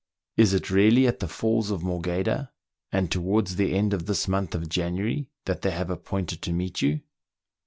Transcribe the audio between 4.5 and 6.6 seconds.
of January, that they have appointed to